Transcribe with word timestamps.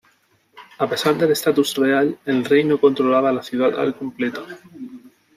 A 0.79 0.89
pesar 0.89 1.15
del 1.15 1.29
estatus 1.29 1.75
real, 1.75 2.17
el 2.25 2.43
rey 2.43 2.63
no 2.63 2.79
controlaba 2.79 3.31
la 3.31 3.43
ciudad 3.43 3.79
al 3.79 3.95
completo. 3.95 4.43